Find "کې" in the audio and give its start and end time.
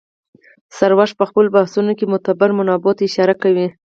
1.97-2.09